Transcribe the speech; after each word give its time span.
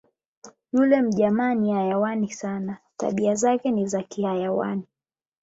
"Yule 0.73 1.01
mjamaa 1.01 1.53
ni 1.55 1.71
hayawani 1.73 2.31
sana, 2.31 2.77
tabia 2.97 3.35
zake 3.35 3.71
ni 3.71 3.87
za 3.87 4.03
kihayawani" 4.03 4.83